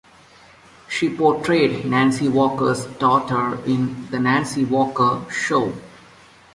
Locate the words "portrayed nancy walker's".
1.15-2.87